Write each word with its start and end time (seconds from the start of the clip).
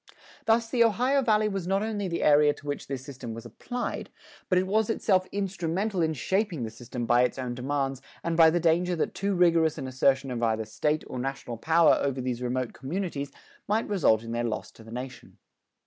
Thus 0.47 0.67
the 0.67 0.83
Ohio 0.83 1.21
Valley 1.21 1.47
was 1.47 1.67
not 1.67 1.83
only 1.83 2.07
the 2.07 2.23
area 2.23 2.55
to 2.55 2.65
which 2.65 2.87
this 2.87 3.05
system 3.05 3.35
was 3.35 3.45
applied, 3.45 4.09
but 4.49 4.57
it 4.57 4.65
was 4.65 4.89
itself 4.89 5.27
instrumental 5.31 6.01
in 6.01 6.15
shaping 6.15 6.63
the 6.63 6.71
system 6.71 7.05
by 7.05 7.21
its 7.21 7.37
own 7.37 7.53
demands 7.53 8.01
and 8.23 8.35
by 8.35 8.49
the 8.49 8.59
danger 8.59 8.95
that 8.95 9.13
too 9.13 9.35
rigorous 9.35 9.77
an 9.77 9.87
assertion 9.87 10.31
of 10.31 10.41
either 10.41 10.65
State 10.65 11.03
or 11.05 11.19
national 11.19 11.57
power 11.57 11.99
over 12.01 12.19
these 12.19 12.41
remote 12.41 12.73
communities 12.73 13.31
might 13.67 13.87
result 13.87 14.23
in 14.23 14.31
their 14.31 14.43
loss 14.43 14.71
to 14.71 14.83
the 14.83 14.89
nation. 14.91 15.37